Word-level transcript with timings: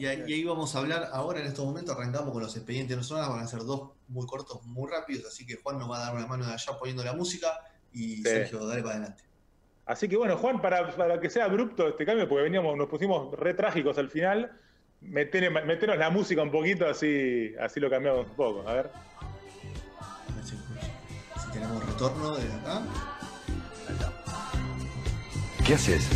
Y 0.00 0.06
ahí, 0.06 0.24
y 0.26 0.32
ahí 0.32 0.44
vamos 0.44 0.74
a 0.74 0.78
hablar, 0.78 1.10
ahora 1.12 1.40
en 1.40 1.46
estos 1.46 1.62
momentos 1.62 1.94
arrancamos 1.94 2.32
con 2.32 2.42
los 2.42 2.56
expedientes 2.56 2.96
no 2.96 3.02
sonoras, 3.02 3.28
van 3.28 3.40
a 3.40 3.46
ser 3.46 3.60
dos 3.64 3.90
muy 4.08 4.26
cortos, 4.26 4.64
muy 4.64 4.90
rápidos, 4.90 5.26
así 5.26 5.44
que 5.44 5.56
Juan 5.56 5.78
nos 5.78 5.90
va 5.90 5.98
a 5.98 6.00
dar 6.06 6.14
una 6.14 6.26
mano 6.26 6.46
de 6.46 6.54
allá 6.54 6.78
poniendo 6.78 7.04
la 7.04 7.12
música 7.12 7.48
y 7.92 8.16
Sí. 8.16 8.22
Sergio, 8.22 8.64
dale 8.66 8.80
para 8.82 8.94
adelante. 8.94 9.24
Así 9.84 10.08
que 10.08 10.16
bueno, 10.16 10.38
Juan, 10.38 10.62
para, 10.62 10.96
para 10.96 11.20
que 11.20 11.28
sea 11.28 11.44
abrupto 11.44 11.86
este 11.86 12.06
cambio, 12.06 12.26
porque 12.26 12.44
veníamos, 12.44 12.78
nos 12.78 12.88
pusimos 12.88 13.30
re 13.38 13.52
trágicos 13.52 13.98
al 13.98 14.08
final, 14.08 14.58
metenos 15.02 15.98
la 15.98 16.08
música 16.08 16.42
un 16.42 16.50
poquito, 16.50 16.88
así, 16.88 17.52
así 17.60 17.78
lo 17.78 17.90
cambiamos 17.90 18.26
un 18.26 18.36
poco. 18.36 18.66
A 18.66 18.72
ver. 18.72 18.90
A 20.00 20.34
ver 20.34 20.44
si, 20.46 20.56
si 20.56 21.52
tenemos 21.52 21.84
retorno 21.84 22.36
de 22.36 22.50
acá. 22.54 22.82
¿Qué 25.66 25.74
haces? 25.74 26.08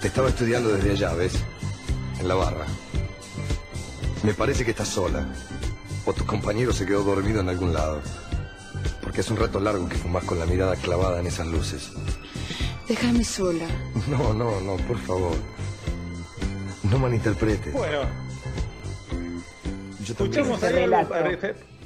Te 0.00 0.08
estaba 0.08 0.30
estudiando 0.30 0.70
desde 0.70 0.90
allá, 0.90 1.14
¿ves? 1.14 1.44
En 2.22 2.28
la 2.28 2.34
barra. 2.36 2.66
Me 4.22 4.32
parece 4.32 4.64
que 4.64 4.70
estás 4.70 4.86
sola. 4.86 5.26
O 6.06 6.12
tu 6.12 6.24
compañero 6.24 6.72
se 6.72 6.86
quedó 6.86 7.02
dormido 7.02 7.40
en 7.40 7.48
algún 7.48 7.74
lado. 7.74 8.00
Porque 9.02 9.22
es 9.22 9.30
un 9.32 9.36
rato 9.36 9.58
largo 9.58 9.88
que 9.88 9.96
fumás 9.96 10.22
con 10.22 10.38
la 10.38 10.46
mirada 10.46 10.76
clavada 10.76 11.18
en 11.18 11.26
esas 11.26 11.48
luces. 11.48 11.90
Déjame 12.86 13.24
sola. 13.24 13.66
No, 14.06 14.32
no, 14.32 14.60
no, 14.60 14.76
por 14.86 14.98
favor. 14.98 15.34
No 16.84 16.96
malinterpretes. 17.00 17.72
Bueno, 17.72 18.02
Yo 20.04 20.12
escuchamos 20.12 20.60
relato. 20.60 21.14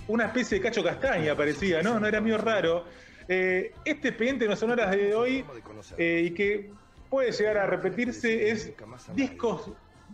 una 0.09 0.27
especie 0.27 0.59
de 0.59 0.65
cacho 0.65 0.85
castaña, 0.85 1.35
parecía, 1.35 1.83
¿no? 1.83 1.99
No 1.99 2.07
era 2.07 2.21
mío 2.21 2.37
raro. 2.37 2.85
Eh, 3.27 3.73
este 3.87 4.09
expediente 4.09 4.47
no 4.47 4.55
sonoras 4.55 4.91
de 4.91 5.15
hoy 5.15 5.47
eh, 5.97 6.25
y 6.27 6.31
que 6.35 6.71
puede 7.09 7.33
llegar 7.33 7.57
a 7.57 7.67
repetirse 7.67 8.51
es 8.51 8.71
discos, 9.15 9.71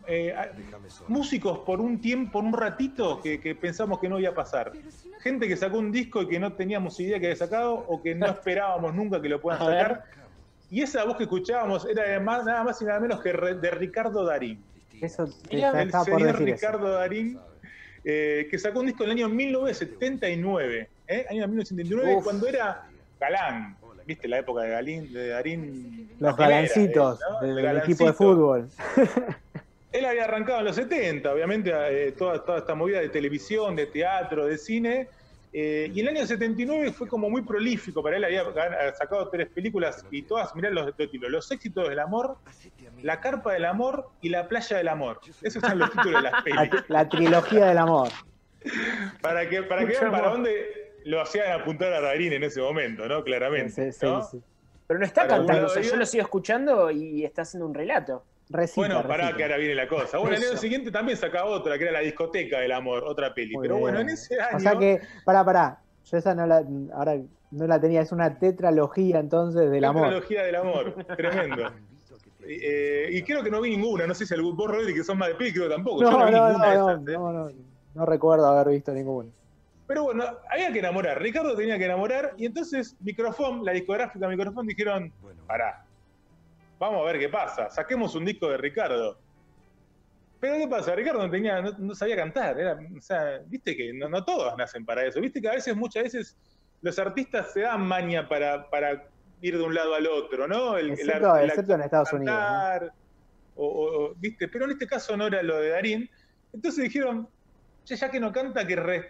eh, 0.07 0.35
músicos 1.09 1.61
por 1.61 1.81
un 1.81 2.01
tiempo, 2.01 2.33
por 2.33 2.45
un 2.45 2.53
ratito 2.53 3.21
que, 3.21 3.41
que 3.41 3.55
pensamos 3.55 3.99
que 4.01 4.09
no 4.09 4.19
iba 4.19 4.31
a 4.31 4.35
pasar. 4.35 4.73
Gente 5.21 5.47
que 5.47 5.57
sacó 5.57 5.79
un 5.79 5.93
disco 5.93 6.23
y 6.23 6.29
que 6.29 6.39
no 6.41 6.53
teníamos 6.55 6.99
idea 7.01 7.21
que 7.21 7.27
había 7.27 7.37
sacado 7.37 7.75
o 7.75 8.03
que 8.03 8.15
no 8.15 8.27
esperábamos 8.31 8.95
nunca 8.95 9.21
que 9.23 9.29
lo 9.29 9.41
puedan 9.41 9.61
sacar. 9.61 10.05
Y 10.71 10.81
esa 10.83 11.05
voz 11.05 11.17
que 11.19 11.25
escuchábamos 11.25 11.87
era 11.87 12.03
además, 12.03 12.45
nada 12.45 12.65
más 12.65 12.81
y 12.81 12.85
nada 12.87 12.99
menos 12.99 13.21
que 13.21 13.33
re- 13.33 13.55
de 13.55 13.71
Ricardo 13.71 14.25
Darín. 14.25 14.63
Eso 15.01 15.27
te 15.49 15.57
el 15.57 15.91
señor 15.93 16.29
eso. 16.31 16.39
Ricardo 16.39 16.93
Darín, 16.93 17.39
eh, 18.05 18.49
que 18.51 18.59
sacó 18.59 18.81
un 18.81 18.87
disco 18.87 19.05
en 19.05 19.11
el 19.11 19.17
año 19.19 19.29
1979, 19.29 20.89
¿eh? 21.09 21.27
año 21.29 21.47
1979, 21.49 22.17
Uf. 22.17 22.25
cuando 22.25 22.47
era 22.49 22.85
galán. 23.21 23.77
¿Viste 24.05 24.27
la 24.27 24.39
época 24.41 24.63
de 24.63 24.71
Galín, 24.71 25.13
de 25.13 25.29
Darín? 25.29 26.11
Los 26.19 26.37
galancitos 26.37 27.21
¿no? 27.31 27.41
del, 27.47 27.59
El 27.59 27.65
del 27.65 27.77
equipo 27.79 28.07
de 28.07 28.13
fútbol. 28.13 28.69
Él 29.93 30.05
había 30.07 30.25
arrancado 30.25 30.61
en 30.61 30.65
los 30.67 30.77
70, 30.77 31.33
obviamente, 31.33 31.71
eh, 31.75 32.13
toda, 32.13 32.43
toda 32.45 32.59
esta 32.59 32.75
movida 32.75 33.01
de 33.01 33.09
televisión, 33.11 33.77
de 33.77 33.87
teatro, 33.87 34.47
de 34.47 34.57
cine. 34.59 35.09
eh, 35.53 35.91
y 35.95 36.01
el 36.01 36.09
año 36.09 36.27
79 36.27 36.93
fue 36.93 37.07
como 37.07 37.29
muy 37.29 37.43
prolífico 37.43 38.03
para 38.03 38.17
él. 38.17 38.25
Había 38.25 38.45
sacado 38.95 39.29
tres 39.29 39.49
películas 39.51 40.05
y 40.11 40.23
todas, 40.23 40.55
mirá 40.57 40.71
los, 40.71 40.87
los 40.87 40.97
títulos: 40.97 41.31
Los 41.31 41.51
éxitos 41.53 41.89
del 41.89 41.99
amor, 41.99 42.37
La 43.03 43.21
carpa 43.21 43.53
del 43.53 43.67
amor 43.67 44.09
y 44.23 44.31
La 44.31 44.49
playa 44.49 44.79
del 44.79 44.89
amor. 44.89 45.21
Esos 45.43 45.61
son 45.63 45.79
los 45.79 45.91
títulos 45.91 46.23
de 46.23 46.23
las 46.23 46.33
La, 46.33 46.43
películas. 46.43 46.85
la 46.89 47.09
trilogía 47.09 47.67
del 47.67 47.79
amor. 47.79 48.09
Para 49.21 49.49
que, 49.49 49.63
para 49.65 49.83
que 49.87 49.99
vean 49.99 50.11
para 50.11 50.29
dónde 50.31 50.93
lo 51.05 51.21
hacían 51.21 51.51
apuntar 51.61 51.93
a 51.93 52.01
Darín 52.01 52.33
en 52.33 52.45
ese 52.45 52.61
momento, 52.61 53.07
¿no? 53.09 53.23
Claramente. 53.25 53.93
Sí, 53.93 53.99
sí, 53.99 54.07
¿no? 54.07 54.23
sí. 54.23 54.41
Pero 54.87 55.01
no 55.01 55.05
está 55.07 55.23
Para 55.23 55.39
cantando, 55.39 55.67
o 55.67 55.69
sea, 55.69 55.83
yo 55.83 55.97
lo 55.97 56.07
sigo 56.07 56.23
escuchando 56.23 56.91
y 56.91 57.25
está 57.25 57.43
haciendo 57.43 57.67
un 57.67 57.75
relato. 57.75 58.25
Recita, 58.53 58.81
Bueno, 58.81 59.03
pará 59.03 59.17
recita. 59.25 59.37
que 59.37 59.43
ahora 59.45 59.57
viene 59.57 59.75
la 59.75 59.89
cosa. 59.89 60.19
Bueno, 60.19 60.37
el 60.37 60.43
año 60.45 60.57
siguiente 60.57 60.91
también 60.91 61.17
saca 61.17 61.45
otra, 61.45 61.79
que 61.79 61.85
era 61.85 61.93
La 61.93 62.01
discoteca 62.01 62.61
del 62.61 62.73
amor, 62.73 63.03
otra 63.05 63.33
peli. 63.35 63.55
Muy 63.55 63.63
Pero 63.63 63.79
bueno, 63.79 64.01
en 64.01 64.11
ese 64.11 64.41
año. 64.41 64.57
O 64.57 64.61
sea 64.61 64.77
que, 64.79 65.01
pará, 65.25 65.45
pará. 65.45 65.79
Yo 66.05 66.19
esa 66.19 66.35
no 66.35 66.47
la, 66.47 66.65
ahora 66.95 67.17
no 67.51 67.67
la 67.67 67.81
tenía, 67.81 68.01
es 68.03 68.13
una 68.13 68.39
tetralogía 68.39 69.19
entonces 69.21 69.71
del 69.71 69.85
amor. 69.85 70.09
trilogía 70.09 70.43
del 70.43 70.57
amor, 70.57 70.95
tremendo. 71.17 71.73
Eh, 72.45 73.09
y 73.13 73.23
creo 73.23 73.43
que 73.43 73.51
no 73.51 73.61
vi 73.61 73.71
ninguna, 73.71 74.07
no 74.07 74.15
sé 74.15 74.27
si 74.27 74.35
algún 74.35 74.57
vos, 74.57 74.69
Rodri, 74.71 74.93
que 74.93 75.05
son 75.05 75.17
más 75.19 75.29
de 75.29 75.35
peli, 75.37 75.53
creo 75.53 75.69
que 75.69 75.75
tampoco. 75.75 76.03
No, 76.03 76.11
Yo 76.11 76.19
no, 76.19 76.27
vi 76.27 76.33
no, 76.33 76.49
ninguna 76.49 76.71
de 76.71 76.77
no, 76.77 76.91
esas, 76.91 77.09
¿eh? 77.09 77.13
no, 77.13 77.33
no, 77.33 77.49
no 77.95 78.07
recuerdo 78.07 78.47
haber 78.47 78.75
visto 78.75 78.93
ninguno. 78.93 79.31
Pero 79.87 80.05
bueno, 80.05 80.25
había 80.51 80.73
que 80.73 80.79
enamorar. 80.79 81.21
Ricardo 81.21 81.55
tenía 81.55 81.79
que 81.79 81.85
enamorar. 81.85 82.33
Y 82.37 82.47
entonces 82.47 82.97
Microfón, 83.01 83.65
la 83.65 83.73
discográfica 83.73 84.27
Microfón, 84.27 84.67
dijeron: 84.67 85.13
Pará, 85.47 85.85
vamos 86.83 87.03
a 87.03 87.13
ver 87.13 87.21
qué 87.21 87.29
pasa. 87.29 87.71
Saquemos 87.71 88.15
un 88.17 88.25
disco 88.25 88.49
de 88.49 88.57
Ricardo. 88.57 89.17
Pero 90.41 90.57
¿qué 90.57 90.67
pasa? 90.69 90.95
Ricardo 90.97 91.23
no, 91.25 91.31
tenía, 91.31 91.63
no, 91.63 91.71
no 91.79 91.95
sabía 91.95 92.17
cantar. 92.17 92.59
Era, 92.59 92.73
o 92.75 93.01
sea, 93.01 93.41
viste 93.47 93.77
que 93.77 93.93
no, 93.95 94.09
no 94.09 94.25
todos 94.25 94.57
nacen 94.59 94.85
para 94.85 95.05
eso. 95.07 95.21
Viste 95.21 95.41
que 95.41 95.49
a 95.49 95.53
veces, 95.53 95.77
muchas 95.77 96.03
veces, 96.03 96.37
los 96.81 96.99
artistas 96.99 97.53
se 97.53 97.61
dan 97.61 97.87
maña 97.87 98.29
para, 98.29 98.69
para 98.69 99.09
ir 99.41 99.57
de 99.57 99.63
un 99.63 99.73
lado 99.75 99.95
al 99.95 100.07
otro, 100.09 100.49
¿no? 100.49 100.77
El, 100.77 100.87
el 100.87 100.93
Excepto, 100.95 101.31
ar- 101.33 101.43
el 101.45 101.51
excepto 101.51 101.75
en 101.75 101.81
Estados 101.83 102.13
Unidos. 102.13 102.37
o, 103.55 103.67
o- 103.67 104.05
o- 104.07 104.15
¿viste? 104.17 104.49
Pero 104.49 104.65
en 104.65 104.73
este 104.73 104.87
caso 104.89 105.17
no 105.17 105.29
era 105.29 105.41
lo 105.45 105.61
de 105.61 105.69
Darín. 105.71 106.11
Entonces 106.53 106.83
dijeron, 106.85 107.29
"Che, 107.85 107.95
ya 107.95 108.11
que 108.11 108.19
no 108.19 108.33
canta, 108.33 108.67
que, 108.67 108.75
re- 108.75 109.09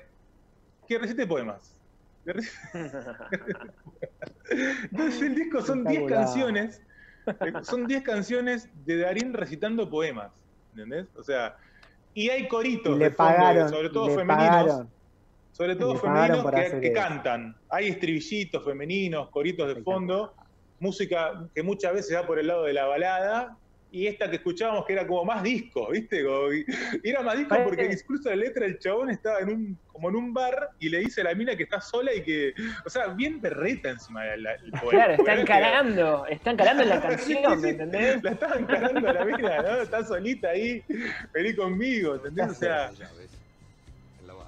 que 0.87 0.99
recite 0.99 1.27
poemas. 1.27 1.81
Entonces 4.91 5.23
el 5.23 5.35
disco 5.35 5.63
son 5.63 5.85
10 5.85 6.03
Espectacular. 6.03 6.25
canciones, 6.27 6.83
son 7.63 7.87
10 7.87 8.03
canciones 8.03 8.69
de 8.85 8.99
Darín 8.99 9.33
recitando 9.33 9.89
poemas, 9.89 10.33
¿entendés? 10.73 11.07
O 11.17 11.23
sea, 11.23 11.57
y 12.15 12.29
hay 12.29 12.49
coritos 12.49 12.99
le 12.99 13.07
de 13.07 13.11
fondo, 13.11 13.35
pagaron, 13.35 13.69
sobre 13.69 13.89
todo 13.91 14.09
le 14.09 14.15
femeninos, 14.15 14.49
pagaron. 14.49 14.91
sobre 15.53 15.77
todo 15.77 15.95
le 15.95 16.01
femeninos 16.01 16.51
que, 16.53 16.81
que 16.81 16.93
cantan. 16.93 17.57
Hay 17.71 17.89
estribillitos 17.89 18.65
femeninos, 18.65 19.29
coritos 19.31 19.75
de 19.75 19.83
fondo, 19.83 20.35
música 20.79 21.49
que 21.55 21.63
muchas 21.63 21.95
veces 21.95 22.17
va 22.17 22.27
por 22.27 22.39
el 22.39 22.49
lado 22.49 22.65
de 22.65 22.73
la 22.73 22.87
balada, 22.87 23.57
y 23.93 24.07
esta 24.07 24.29
que 24.31 24.37
escuchábamos 24.37 24.87
que 24.87 24.95
era 24.95 25.07
como 25.07 25.23
más 25.25 25.43
disco, 25.43 25.91
¿viste? 25.91 26.25
Y 27.03 27.09
era 27.11 27.21
más 27.23 27.37
disco 27.37 27.51
Parece- 27.51 27.65
porque 27.69 27.85
incluso 27.93 28.31
la 28.31 28.37
letra 28.37 28.67
del 28.67 28.79
chabón 28.79 29.11
estaba 29.11 29.41
en 29.41 29.51
un, 29.51 29.79
como 29.93 30.09
en 30.09 30.17
un 30.17 30.33
bar 30.33 30.71
y 30.81 30.89
le 30.89 31.01
dice 31.01 31.21
a 31.21 31.25
la 31.25 31.35
mina 31.35 31.55
que 31.55 31.65
está 31.65 31.79
sola 31.81 32.15
y 32.15 32.23
que, 32.23 32.55
o 32.87 32.89
sea, 32.91 33.09
bien 33.09 33.41
berreta 33.41 33.91
encima 33.91 34.25
de 34.25 34.39
la, 34.39 34.55
el 34.55 34.71
poema. 34.71 34.91
Claro, 34.91 35.13
está 35.13 35.23
Obviamente, 35.23 35.43
encarando, 35.53 36.27
está 36.27 36.51
encarando 36.53 36.83
en 36.85 36.89
la 36.89 36.97
Sí, 37.19 37.35
canción, 37.35 37.55
sí, 37.57 37.61
¿me 37.61 37.69
entendés? 37.69 38.23
La 38.23 38.31
estaba 38.31 38.57
encarando 38.57 39.09
a 39.09 39.13
la 39.13 39.25
mina, 39.27 39.63
¿no? 39.63 39.77
Está 39.83 40.05
solita 40.05 40.49
ahí, 40.49 40.83
vení 41.35 41.55
conmigo, 41.55 42.15
¿entendés? 42.15 42.49
O 42.49 42.55
sea, 42.55 42.87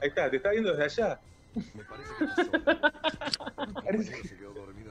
ahí 0.01 0.09
está, 0.09 0.31
te 0.31 0.37
está 0.37 0.51
viendo 0.51 0.75
desde 0.75 1.03
allá. 1.03 1.21
Me 1.75 1.85
parece 1.85 2.09
que 2.19 2.25
estás 2.25 2.47
sola. 2.47 2.93
Tu 3.67 3.73
compañero 3.75 4.03
se 4.03 4.37
quedó 4.37 4.53
dormido 4.55 4.84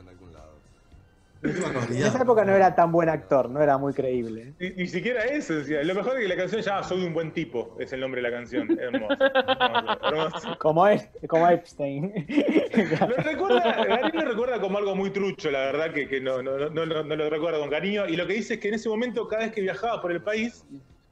En 1.43 1.97
esa 1.97 2.21
época 2.21 2.45
no 2.45 2.53
era 2.53 2.73
tan 2.73 2.91
buen 2.91 3.09
actor, 3.09 3.49
no 3.49 3.61
era 3.61 3.77
muy 3.77 3.93
creíble. 3.93 4.53
Ni, 4.59 4.69
ni 4.71 4.87
siquiera 4.87 5.23
eso, 5.25 5.55
decía. 5.55 5.83
Lo 5.83 5.93
mejor 5.93 6.15
es 6.17 6.23
que 6.23 6.27
la 6.29 6.35
canción 6.37 6.61
llama 6.61 6.83
Soy 6.83 7.03
un 7.05 7.13
buen 7.13 7.31
tipo, 7.33 7.75
es 7.79 7.91
el 7.93 7.99
nombre 7.99 8.21
de 8.21 8.29
la 8.29 8.35
canción. 8.37 8.67
Hermoso. 8.79 9.13
hermoso, 9.19 9.99
hermoso. 10.07 10.57
Como, 10.59 10.87
es, 10.87 11.09
como 11.27 11.49
Epstein. 11.49 12.13
Lo 13.09 13.15
recuerda, 13.17 14.09
lo 14.13 14.21
recuerda 14.25 14.59
como 14.61 14.77
algo 14.77 14.95
muy 14.95 15.09
trucho, 15.11 15.51
la 15.51 15.59
verdad, 15.59 15.93
que, 15.93 16.07
que 16.07 16.19
no, 16.21 16.41
no, 16.41 16.57
no, 16.69 16.85
no- 16.85 17.03
no 17.03 17.15
lo 17.15 17.29
recuerda 17.29 17.59
con 17.59 17.69
cariño. 17.69 18.07
Y 18.07 18.15
lo 18.15 18.25
que 18.25 18.33
dice 18.33 18.55
es 18.55 18.59
que 18.59 18.69
en 18.69 18.73
ese 18.75 18.89
momento, 18.89 19.27
cada 19.27 19.43
vez 19.43 19.51
que 19.51 19.61
viajaba 19.61 20.01
por 20.01 20.11
el 20.11 20.21
país, 20.23 20.65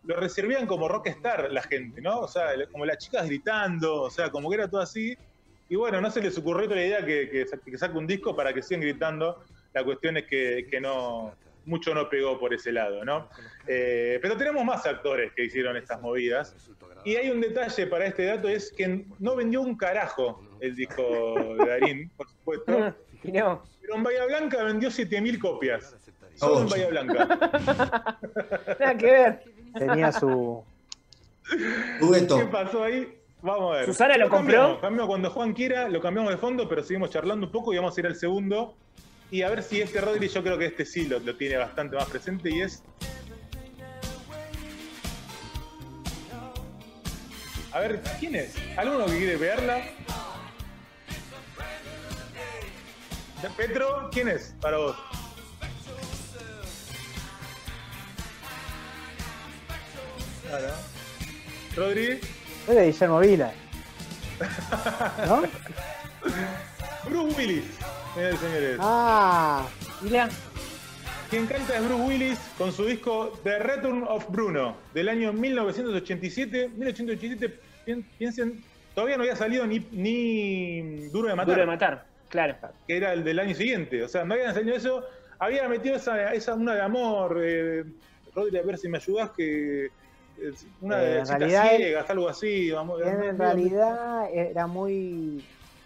lo 0.04 0.16
recibían 0.16 0.66
como 0.66 0.88
rockstar 0.88 1.52
la 1.52 1.62
gente, 1.62 2.02
¿no? 2.02 2.20
O 2.22 2.28
sea, 2.28 2.46
como 2.72 2.86
las 2.86 2.98
chicas 2.98 3.28
gritando, 3.28 4.02
o 4.04 4.10
sea, 4.10 4.30
como 4.32 4.50
que 4.50 4.56
era 4.56 4.68
todo 4.70 4.82
así. 4.82 5.16
Y 5.70 5.76
bueno, 5.76 6.02
no 6.02 6.10
se 6.10 6.22
les 6.22 6.38
ocurrió 6.38 6.66
otra 6.66 6.84
idea 6.84 7.06
que, 7.06 7.30
que, 7.30 7.46
que 7.72 7.78
saque 7.78 7.98
un 7.98 8.08
disco 8.08 8.36
para 8.36 8.54
que 8.54 8.62
sigan 8.62 8.82
gritando. 8.82 9.44
La 9.74 9.84
cuestión 9.84 10.18
es 10.18 10.26
que, 10.26 10.68
que 10.70 10.82
no 10.82 11.34
mucho 11.66 11.94
no 11.94 12.10
pegó 12.10 12.40
por 12.40 12.54
ese 12.54 12.72
lado, 12.72 13.06
¿no? 13.06 13.30
Eh, 13.68 14.20
pero 14.22 14.36
tenemos 14.36 14.64
más 14.66 14.86
actores 14.86 15.32
que 15.34 15.46
hicieron 15.46 15.78
estas 15.78 16.02
movidas. 16.02 16.56
Y 17.06 17.16
hay 17.16 17.30
un 17.30 17.42
detalle 17.42 17.88
para 17.88 18.06
este 18.06 18.26
dato, 18.26 18.48
es 18.48 18.72
que 18.72 19.06
no 19.20 19.36
vendió 19.36 19.62
un 19.62 19.76
carajo 19.76 20.44
el 20.60 20.76
disco 20.76 21.56
de 21.58 21.66
Darín, 21.66 22.10
por 22.18 22.28
supuesto. 22.30 22.80
No, 23.24 23.64
Pero 23.82 23.96
en 23.96 24.04
Bahía 24.04 24.26
Blanca 24.26 24.64
vendió 24.64 24.90
7.000 24.90 25.40
copias. 25.40 25.96
Solo 26.36 26.62
en 26.62 26.66
Oh. 26.66 26.70
Bahía 26.70 26.88
Blanca. 26.88 27.26
nada 28.80 28.98
que 28.98 29.06
ver. 29.06 29.44
Tenía 29.78 30.12
su. 30.12 30.64
Dueto. 32.00 32.38
¿Qué 32.38 32.46
pasó 32.46 32.84
ahí? 32.84 33.18
Vamos 33.42 33.74
a 33.74 33.78
ver. 33.78 33.86
¿Susana 33.86 34.18
lo 34.18 34.30
compró? 34.30 34.52
Cambiamos, 34.58 34.82
cambiamos 34.82 35.08
cuando 35.08 35.30
Juan 35.32 35.54
quiera, 35.54 35.90
lo 35.90 36.00
cambiamos 36.02 36.32
de 36.32 36.38
fondo, 36.38 36.70
pero 36.70 36.84
seguimos 36.84 37.10
charlando 37.10 37.48
un 37.48 37.52
poco 37.52 37.74
y 37.74 37.78
vamos 37.78 37.96
a 37.98 38.00
ir 38.00 38.08
al 38.08 38.16
segundo. 38.16 38.76
Y 39.32 39.44
a 39.44 39.50
ver 39.50 39.64
si 39.64 39.80
este 39.80 40.02
Rodri, 40.02 40.28
yo 40.28 40.44
creo 40.44 40.58
que 40.58 40.66
este 40.66 40.86
sí 40.86 41.08
lo, 41.08 41.18
lo 41.20 41.38
tiene 41.38 41.56
bastante 41.56 41.96
más 41.96 42.10
presente 42.10 42.50
y 42.50 42.62
es. 42.62 42.84
A 47.72 47.80
ver, 47.80 48.04
¿quién 48.20 48.36
es? 48.36 48.54
¿Alguno 48.76 49.06
que 49.06 49.18
quiere 49.18 49.38
verla? 49.38 49.82
Petro, 53.56 54.10
¿quién 54.12 54.28
es 54.28 54.54
para 54.60 54.78
vos? 54.78 54.98
Claro. 60.48 60.68
Rodri, 61.78 62.20
Es 62.68 62.76
de 62.76 62.86
Guillermo 62.88 63.20
Vila. 63.20 63.54
¿No? 65.26 65.44
Bruce 67.06 67.38
Willis, 67.38 67.64
señores 68.14 68.40
señores. 68.40 68.78
Ah, 68.80 69.68
Mira, 70.02 70.30
Quien 71.30 71.46
canta 71.48 71.78
es 71.78 71.86
Bruce 71.86 72.04
Willis 72.04 72.40
con 72.58 72.72
su 72.74 72.86
disco 72.86 73.32
The 73.44 73.60
Return 73.60 74.04
of 74.08 74.26
Bruno 74.30 74.76
del 74.94 75.10
año 75.10 75.32
1987. 75.32 76.70
1987, 76.76 77.50
pi- 77.86 78.06
piensen, 78.18 78.62
todavía 78.94 79.16
no 79.18 79.24
había 79.24 79.36
salido 79.36 79.66
ni, 79.66 79.80
ni 79.92 81.08
Duro 81.10 81.30
de 81.30 81.36
Matar, 81.36 81.48
duro 81.56 81.62
de 81.62 81.68
matar. 81.68 82.06
Claro. 82.30 82.56
que 82.88 82.98
era 82.98 83.14
el 83.14 83.24
del 83.24 83.40
año 83.40 83.56
siguiente. 83.56 84.04
O 84.04 84.08
sea, 84.08 84.24
no 84.26 84.34
habían 84.34 84.54
salido 84.54 84.76
eso. 84.76 85.04
Había 85.40 85.68
metido 85.68 85.96
esa, 85.96 86.34
esa 86.34 86.54
una 86.54 86.76
de 86.76 86.82
amor. 86.82 87.40
Eh, 87.44 87.84
Rodri, 88.34 88.58
a 88.58 88.62
ver 88.62 88.78
si 88.78 88.88
me 88.88 88.98
ayudás, 89.00 89.32
que. 89.32 89.86
eh, 89.86 89.92
Una 90.82 91.02
Eh, 91.02 91.06
de 91.08 91.26
realidad- 91.26 91.76
ciegas, 91.76 92.10
algo 92.10 92.30
así. 92.30 92.72
vamos, 92.72 93.02
en 93.02 93.38
realidad 93.38 94.30
era 94.34 94.66
muy. 94.68 95.44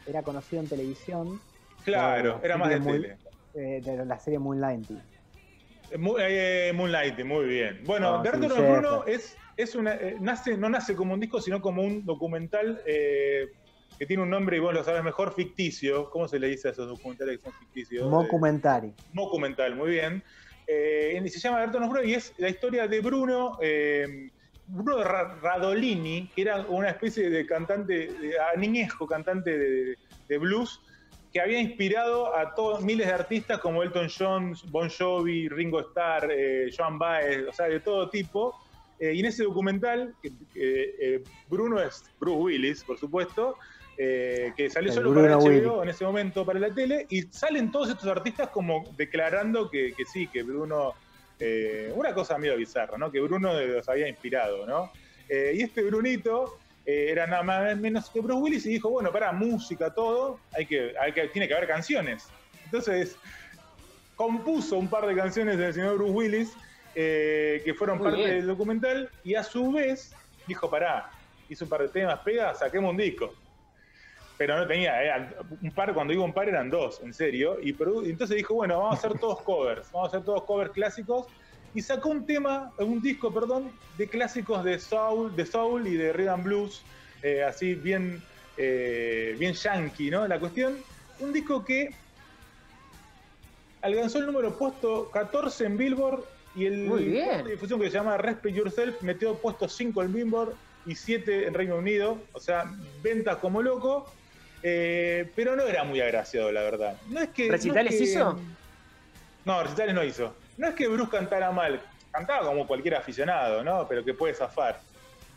Era 0.07 0.21
conocido 0.21 0.61
en 0.61 0.69
televisión, 0.69 1.41
Claro, 1.85 2.41
era 2.43 2.57
más 2.57 2.69
de 2.69 2.79
tele. 2.79 3.17
eh, 3.53 3.81
de 3.83 4.05
la 4.05 4.19
serie 4.19 4.39
Moonlight. 4.39 4.89
Mu- 5.97 6.17
eh, 6.19 6.71
Moonlight, 6.75 7.23
muy 7.23 7.45
bien. 7.45 7.81
Bueno, 7.85 8.21
The 8.23 8.31
Return 8.31 8.51
of. 8.51 8.57
Bruno 8.81 9.05
es, 9.05 9.37
es 9.55 9.75
una, 9.75 9.93
eh, 9.93 10.17
nace, 10.19 10.57
no 10.57 10.67
nace 10.69 10.95
como 10.95 11.13
un 11.13 11.19
disco, 11.19 11.39
sino 11.39 11.61
como 11.61 11.83
un 11.83 12.03
documental 12.05 12.81
eh, 12.85 13.45
que 13.97 14.05
tiene 14.05 14.23
un 14.23 14.29
nombre, 14.29 14.57
y 14.57 14.59
vos 14.59 14.73
lo 14.73 14.83
sabes 14.83 15.03
mejor, 15.03 15.33
ficticio. 15.33 16.09
¿Cómo 16.09 16.27
se 16.27 16.39
le 16.39 16.47
dice 16.47 16.67
a 16.69 16.71
esos 16.71 16.87
documentales 16.87 17.37
que 17.37 17.43
son 17.43 17.53
ficticios? 17.53 18.05
Eh, 18.05 18.09
Mocumentary. 18.09 18.93
documental, 19.13 19.75
muy 19.75 19.91
bien. 19.91 20.23
Eh, 20.67 21.21
y 21.23 21.29
se 21.29 21.39
llama 21.39 21.59
The 21.59 21.65
Return 21.67 21.83
of 21.83 21.91
Bruno 21.91 22.07
y 22.07 22.13
es 22.15 22.33
la 22.39 22.49
historia 22.49 22.87
de 22.87 22.99
Bruno, 22.99 23.57
eh, 23.61 24.31
Bruno 24.65 25.03
Ra- 25.03 25.35
Radolini, 25.39 26.31
que 26.35 26.41
era 26.41 26.65
una 26.67 26.89
especie 26.89 27.29
de 27.29 27.45
cantante, 27.45 28.07
de, 28.07 28.35
cantante 29.07 29.57
de, 29.57 29.95
de 30.27 30.37
blues, 30.39 30.81
que 31.35 31.41
había 31.41 31.59
inspirado 31.59 32.33
a 32.33 32.55
todos 32.55 32.81
miles 32.81 33.07
de 33.07 33.13
artistas 33.13 33.59
como 33.59 33.83
Elton 33.83 34.07
John, 34.07 34.55
Bon 34.69 34.89
Jovi, 34.89 35.49
Ringo 35.49 35.81
Starr, 35.81 36.31
eh, 36.31 36.71
Joan 36.73 36.97
Baez, 36.97 37.45
o 37.49 37.51
sea, 37.51 37.65
de 37.65 37.81
todo 37.81 38.09
tipo. 38.09 38.55
Eh, 39.01 39.15
y 39.15 39.19
en 39.19 39.25
ese 39.25 39.43
documental, 39.43 40.15
eh, 40.55 41.21
Bruno 41.49 41.81
es 41.81 42.05
Bruce 42.21 42.37
Willis, 42.37 42.85
por 42.85 42.97
supuesto, 42.97 43.57
eh, 43.97 44.53
que 44.55 44.69
salió 44.69 44.91
El 44.91 44.95
solo 44.95 45.09
Bruno 45.09 45.27
para 45.27 45.43
HBO 45.43 45.83
en 45.83 45.89
ese 45.89 46.05
momento 46.05 46.45
para 46.45 46.57
la 46.57 46.73
tele, 46.73 47.05
y 47.09 47.23
salen 47.23 47.69
todos 47.69 47.89
estos 47.89 48.07
artistas 48.07 48.47
como 48.47 48.85
declarando 48.95 49.69
que, 49.69 49.91
que 49.91 50.05
sí, 50.05 50.27
que 50.27 50.41
Bruno, 50.41 50.93
una 51.95 52.13
cosa 52.13 52.37
medio 52.37 52.55
bizarra, 52.55 52.97
¿no? 52.97 53.11
Que 53.11 53.19
Bruno 53.19 53.51
los 53.59 53.89
había 53.89 54.07
inspirado, 54.07 54.65
¿no? 54.65 54.89
Y 55.29 55.61
este 55.61 55.81
Brunito 55.81 56.59
eh, 56.85 57.07
era 57.09 57.25
nada 57.27 57.43
más 57.43 57.77
menos 57.77 58.09
que 58.09 58.21
Bruce 58.21 58.41
Willis 58.41 58.65
y 58.65 58.69
dijo, 58.69 58.89
bueno, 58.89 59.11
para 59.11 59.31
música, 59.31 59.93
todo, 59.93 60.39
hay 60.53 60.65
que, 60.65 60.93
hay 60.99 61.11
que, 61.11 61.27
tiene 61.29 61.47
que 61.47 61.53
haber 61.53 61.67
canciones. 61.67 62.27
Entonces, 62.65 63.17
compuso 64.15 64.77
un 64.77 64.87
par 64.87 65.05
de 65.07 65.15
canciones 65.15 65.57
del 65.57 65.73
señor 65.73 65.95
Bruce 65.95 66.11
Willis 66.11 66.53
eh, 66.93 67.61
que 67.65 67.73
fueron 67.73 67.97
Muy 67.97 68.05
parte 68.05 68.23
bien. 68.23 68.37
del 68.37 68.47
documental 68.47 69.09
y 69.23 69.35
a 69.35 69.43
su 69.43 69.71
vez 69.71 70.15
dijo, 70.47 70.69
pará, 70.69 71.09
hizo 71.49 71.65
un 71.65 71.69
par 71.69 71.81
de 71.81 71.89
temas, 71.89 72.19
pega, 72.19 72.53
saquemos 72.53 72.91
un 72.91 72.97
disco. 72.97 73.33
Pero 74.37 74.57
no 74.57 74.67
tenía, 74.67 75.01
eran 75.01 75.33
un 75.61 75.71
par, 75.71 75.93
cuando 75.93 76.11
digo 76.11 76.23
un 76.23 76.33
par 76.33 76.49
eran 76.49 76.69
dos, 76.69 77.01
en 77.01 77.13
serio. 77.13 77.57
Y 77.61 77.69
entonces 78.09 78.35
dijo, 78.37 78.53
bueno, 78.53 78.77
vamos 78.79 78.95
a 78.95 78.97
hacer 78.97 79.19
todos 79.19 79.41
covers, 79.41 79.89
vamos 79.91 80.07
a 80.07 80.17
hacer 80.17 80.25
todos 80.25 80.43
covers 80.43 80.71
clásicos. 80.71 81.27
Y 81.75 81.81
sacó 81.81 82.09
un 82.09 82.25
tema, 82.25 82.71
un 82.79 83.01
disco, 83.01 83.31
perdón, 83.33 83.69
de 83.97 84.07
clásicos 84.07 84.63
de 84.63 84.79
soul, 84.79 85.35
de 85.35 85.45
soul 85.45 85.85
y 85.87 85.95
de 85.95 86.13
rhythm 86.13 86.29
and 86.29 86.43
blues, 86.45 86.81
eh, 87.21 87.43
así 87.43 87.75
bien, 87.75 88.23
eh, 88.55 89.35
bien 89.37 89.53
yankee, 89.53 90.09
¿no? 90.09 90.25
La 90.25 90.39
cuestión, 90.39 90.77
un 91.19 91.33
disco 91.33 91.65
que 91.65 91.89
alcanzó 93.81 94.19
el 94.19 94.25
número 94.27 94.57
puesto 94.57 95.09
14 95.11 95.65
en 95.65 95.77
Billboard 95.77 96.23
y 96.55 96.65
el 96.65 96.77
Muy 96.87 97.03
bien. 97.03 97.43
de 97.43 97.51
difusión 97.51 97.79
que 97.81 97.87
se 97.91 97.97
llama 97.97 98.17
Respect 98.17 98.55
Yourself 98.55 99.01
metió 99.01 99.35
puesto 99.35 99.67
5 99.67 100.01
en 100.03 100.13
Billboard 100.13 100.53
y 100.85 100.95
7 100.95 101.45
en 101.47 101.53
Reino 101.53 101.75
Unido, 101.75 102.17
o 102.31 102.39
sea, 102.39 102.73
ventas 103.03 103.35
como 103.37 103.61
loco, 103.61 104.09
eh, 104.63 105.29
pero 105.35 105.57
no 105.57 105.63
era 105.63 105.83
muy 105.83 105.99
agraciado, 105.99 106.51
la 106.53 106.61
verdad. 106.61 106.95
No 107.09 107.19
es 107.19 107.29
que, 107.29 107.51
¿Recitales 107.51 107.91
no 107.91 107.97
es 107.97 107.97
que- 107.97 108.11
hizo? 108.11 108.39
No, 109.43 109.61
recitales 109.63 109.93
no 109.93 110.03
hizo. 110.05 110.33
No 110.57 110.67
es 110.67 110.75
que 110.75 110.87
Bruce 110.87 111.11
cantara 111.11 111.51
mal, 111.51 111.81
cantaba 112.11 112.45
como 112.47 112.65
cualquier 112.67 112.95
aficionado, 112.95 113.63
¿no? 113.63 113.87
Pero 113.87 114.03
que 114.03 114.13
puede 114.13 114.33
zafar. 114.33 114.79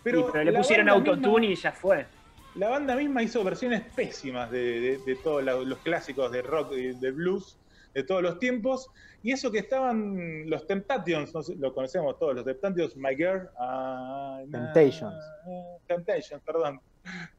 Pero, 0.03 0.31
Pero, 0.32 0.44
le 0.44 0.53
la 0.53 0.59
pusieron 0.59 0.87
banda 0.87 1.11
autotune 1.11 1.49
misma- 1.49 1.53
y 1.53 1.56
ya 1.56 1.73
fue. 1.73 2.06
la 2.55 2.69
banda 2.69 2.94
misma 2.97 3.23
hizo 3.23 3.43
versiones 3.44 3.82
pésimas 3.94 4.50
de, 4.50 4.81
de- 4.81 4.99
de 4.99 5.17
todos 5.17 5.43
los 5.43 5.79
clásicos 5.81 6.31
de 6.32 6.43
rock 6.43 6.73
y 6.73 6.93
de 6.99 7.11
blues 7.11 7.59
de 7.94 8.05
todos 8.05 8.23
los 8.23 8.38
tiempos. 8.38 8.88
Y 9.23 9.32
eso 9.32 9.50
que 9.50 9.59
estaban 9.59 10.49
los 10.49 10.67
Temptations, 10.69 11.35
no 11.35 11.43
sé, 11.43 11.56
lo 11.56 11.75
conocemos 11.75 12.17
todos, 12.19 12.37
los 12.37 12.44
Temptations, 12.44 12.97
My 12.97 13.17
Girl. 13.17 13.49
ah, 13.59 14.41
na- 14.47 14.73
Temptations. 14.73 15.25
Temptations, 15.87 16.43
perdón. 16.44 16.81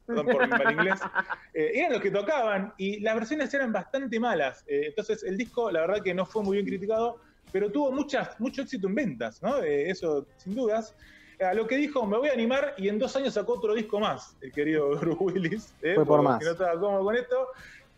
Perdón 0.05 0.25
por 0.27 0.41
mi 0.41 0.47
mal 0.47 0.71
inglés. 0.73 0.99
Eh, 1.53 1.71
eran 1.79 1.93
los 1.93 2.01
que 2.01 2.11
tocaban 2.11 2.73
y 2.77 2.99
las 2.99 3.15
versiones 3.15 3.51
eran 3.53 3.71
bastante 3.73 4.19
malas. 4.19 4.63
Eh, 4.67 4.87
entonces 4.87 5.23
el 5.23 5.35
disco, 5.37 5.71
la 5.71 5.81
verdad 5.81 6.03
que 6.03 6.13
no 6.13 6.25
fue 6.25 6.43
muy 6.43 6.57
bien 6.57 6.65
criticado, 6.67 7.21
pero 7.51 7.71
tuvo 7.71 7.91
muchas, 7.91 8.39
mucho 8.39 8.61
éxito 8.61 8.87
en 8.87 8.95
ventas, 8.95 9.41
¿no? 9.41 9.61
Eh, 9.63 9.89
eso 9.89 10.25
sin 10.37 10.55
dudas. 10.55 10.95
A 11.39 11.53
lo 11.53 11.67
que 11.67 11.77
dijo, 11.77 12.05
me 12.05 12.17
voy 12.17 12.29
a 12.29 12.33
animar 12.33 12.73
y 12.77 12.89
en 12.89 12.99
dos 12.99 13.15
años 13.15 13.33
sacó 13.33 13.53
otro 13.53 13.73
disco 13.73 13.99
más, 13.99 14.35
el 14.41 14.51
querido 14.51 14.89
Bruce 14.99 15.23
Willis. 15.23 15.73
¿eh? 15.81 15.95
Fue 15.95 16.05
por 16.05 16.21
más. 16.21 16.43
no 16.43 16.51
estaba 16.51 16.79
cómodo 16.79 17.03
con 17.03 17.15
esto. 17.15 17.47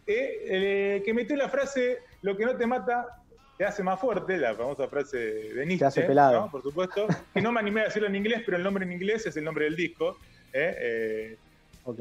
Eh, 0.07 0.45
eh, 0.45 1.03
que 1.05 1.13
metió 1.13 1.35
la 1.35 1.49
frase, 1.49 1.99
lo 2.21 2.35
que 2.35 2.45
no 2.45 2.55
te 2.55 2.65
mata 2.67 3.21
te 3.61 3.65
hace 3.65 3.83
más 3.83 3.99
fuerte, 3.99 4.39
la 4.39 4.55
famosa 4.55 4.87
frase 4.87 5.17
de 5.19 5.65
Nietzsche, 5.67 5.85
hace 5.85 6.01
pelado. 6.01 6.41
¿no? 6.41 6.49
por 6.49 6.63
supuesto. 6.63 7.05
Que 7.31 7.41
no 7.41 7.51
me 7.51 7.59
animé 7.59 7.81
a 7.81 7.83
decirlo 7.83 8.07
en 8.07 8.15
inglés, 8.15 8.41
pero 8.43 8.57
el 8.57 8.63
nombre 8.63 8.85
en 8.85 8.91
inglés 8.91 9.27
es 9.27 9.37
el 9.37 9.43
nombre 9.43 9.65
del 9.65 9.75
disco. 9.75 10.17
¿eh? 10.51 11.37
Eh. 11.37 11.37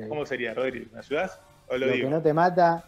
¿Cómo 0.08 0.25
sería, 0.25 0.55
Rodri? 0.55 0.88
¿Me 0.91 1.00
ayudás? 1.00 1.38
¿O 1.69 1.76
lo, 1.76 1.87
Lo 1.87 1.93
digo? 1.93 2.08
que 2.08 2.14
no 2.14 2.23
te 2.23 2.32
mata. 2.32 2.82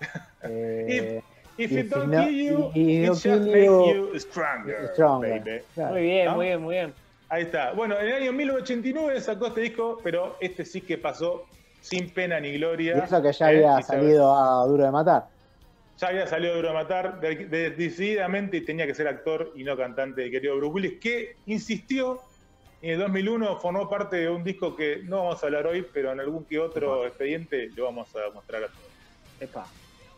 eh, 0.42 1.22
If 1.56 1.70
if 1.72 1.78
it 1.86 1.90
don't 1.90 2.10
no- 2.10 2.24
kill 2.24 2.34
you, 2.34 2.70
it 2.74 3.06
just 3.10 3.26
make 3.26 3.64
you, 3.64 4.18
stronger, 4.18 4.90
stronger. 4.92 5.40
baby. 5.40 5.62
claro. 5.74 5.92
Muy 5.92 6.02
bien, 6.02 6.24
¿No? 6.26 6.34
muy 6.36 6.46
bien, 6.46 6.62
muy 6.62 6.74
bien. 6.74 6.94
Ahí 7.28 7.42
está. 7.42 7.72
Bueno, 7.72 7.98
en 7.98 8.06
el 8.08 8.12
año 8.14 8.32
1989 8.32 9.20
sacó 9.20 9.46
este 9.48 9.60
disco, 9.62 9.98
pero 10.02 10.36
este 10.40 10.64
sí 10.64 10.80
que 10.80 10.98
pasó 10.98 11.44
sin 11.80 12.10
pena 12.10 12.40
ni 12.40 12.52
gloria. 12.54 12.96
Y 12.96 13.00
eso 13.00 13.22
que 13.22 13.32
ya 13.32 13.52
¿eh? 13.52 13.56
había 13.66 13.82
salido 13.82 14.34
a 14.36 14.66
Duro 14.66 14.84
de 14.84 14.90
Matar. 14.90 15.24
Ya 15.98 16.08
había 16.08 16.26
salido 16.26 16.56
Duro 16.56 16.68
de 16.68 16.74
Matar, 16.74 17.20
de- 17.20 17.46
de- 17.46 17.70
decididamente 17.70 18.60
tenía 18.62 18.86
que 18.86 18.94
ser 18.94 19.06
actor 19.06 19.52
y 19.54 19.62
no 19.64 19.76
cantante, 19.76 20.24
el 20.24 20.30
querido 20.30 20.56
Bruce 20.56 20.72
Willis, 20.74 21.00
que 21.00 21.36
insistió 21.46 22.20
en 22.82 22.90
el 22.94 22.98
2001 22.98 23.56
formó 23.60 23.88
parte 23.88 24.16
de 24.16 24.28
un 24.28 24.42
disco 24.44 24.74
que 24.76 25.02
no 25.04 25.18
vamos 25.24 25.42
a 25.42 25.46
hablar 25.46 25.66
hoy, 25.68 25.86
pero 25.94 26.12
en 26.12 26.20
algún 26.20 26.44
que 26.44 26.58
otro 26.58 27.06
expediente 27.06 27.70
lo 27.76 27.84
vamos 27.84 28.08
a 28.16 28.32
mostrar 28.34 28.64
a 28.64 28.66
todos. 28.66 28.90
Epa. 29.40 29.66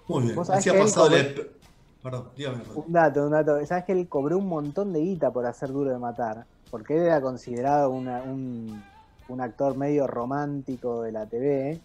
Muy 0.09 0.23
bien. 0.25 0.37
Vos 0.37 0.47
sabés 0.47 0.65
que 0.65 0.79
pasado 0.79 1.17
el- 1.17 1.57
Perdón, 2.03 2.31
dígame. 2.37 2.63
Un 2.75 2.93
dato, 2.93 3.25
un 3.25 3.31
dato. 3.33 3.67
¿Sabes 3.67 3.85
que 3.85 3.93
él 3.93 4.09
cobró 4.09 4.39
un 4.39 4.49
montón 4.49 4.93
de 4.93 5.01
guita 5.01 5.33
por 5.33 5.47
hacer 5.47 5.71
Duro 5.71 5.91
de 5.91 5.99
Matar? 5.99 6.47
Porque 6.71 6.97
él 6.97 7.03
era 7.05 7.21
considerado 7.21 7.91
una- 7.91 8.23
un, 8.23 8.83
un 9.29 9.41
actor 9.41 9.77
medio 9.77 10.07
romántico 10.07 11.03
de 11.03 11.13
la 11.13 11.27
TV 11.27 11.81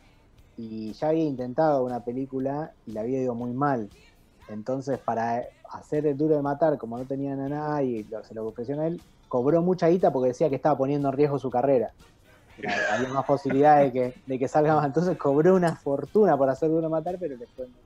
y 0.58 0.92
ya 0.94 1.10
había 1.10 1.24
intentado 1.24 1.84
una 1.84 2.04
película 2.04 2.72
y 2.86 2.92
la 2.92 3.02
había 3.02 3.22
ido 3.22 3.34
muy 3.34 3.52
mal. 3.54 3.90
Entonces, 4.48 5.00
para 5.00 5.44
hacer 5.72 6.06
el 6.06 6.18
Duro 6.18 6.36
de 6.36 6.42
Matar, 6.42 6.78
como 6.78 6.98
no 6.98 7.06
tenían 7.06 7.40
a 7.40 7.50
nadie 7.50 8.00
y 8.00 8.04
lo- 8.04 8.24
se 8.24 8.36
lo 8.36 8.46
ofrecieron 8.48 8.84
a 8.84 8.88
él, 8.88 9.02
cobró 9.28 9.62
mucha 9.62 9.88
guita 9.88 10.12
porque 10.12 10.30
decía 10.30 10.50
que 10.50 10.56
estaba 10.58 10.78
poniendo 10.78 11.08
en 11.10 11.16
riesgo 11.16 11.40
su 11.40 11.50
carrera. 11.50 11.92
Había 12.92 13.10
más 13.10 13.26
posibilidades 13.26 13.92
de 13.94 14.00
que, 14.00 14.16
de 14.26 14.38
que 14.40 14.48
salga 14.48 14.76
más. 14.76 14.86
Entonces 14.86 15.18
cobró 15.18 15.56
una 15.56 15.76
fortuna 15.76 16.38
por 16.38 16.50
hacer 16.50 16.70
Duro 16.70 16.82
de 16.84 16.90
Matar, 16.90 17.18
pero 17.20 17.38
después 17.38 17.70
no. 17.70 17.78